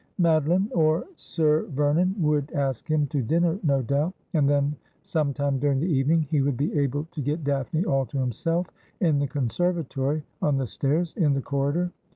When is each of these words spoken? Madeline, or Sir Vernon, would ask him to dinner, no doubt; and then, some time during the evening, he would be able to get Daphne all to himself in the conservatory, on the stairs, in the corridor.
Madeline, 0.17 0.67
or 0.73 1.05
Sir 1.15 1.67
Vernon, 1.67 2.15
would 2.17 2.51
ask 2.53 2.89
him 2.89 3.05
to 3.05 3.21
dinner, 3.21 3.59
no 3.61 3.83
doubt; 3.83 4.15
and 4.33 4.49
then, 4.49 4.75
some 5.03 5.31
time 5.31 5.59
during 5.59 5.79
the 5.79 5.85
evening, 5.85 6.23
he 6.31 6.41
would 6.41 6.57
be 6.57 6.73
able 6.75 7.03
to 7.11 7.21
get 7.21 7.43
Daphne 7.43 7.85
all 7.85 8.07
to 8.07 8.17
himself 8.17 8.65
in 8.99 9.19
the 9.19 9.27
conservatory, 9.27 10.23
on 10.41 10.57
the 10.57 10.65
stairs, 10.65 11.13
in 11.17 11.33
the 11.35 11.41
corridor. 11.43 11.91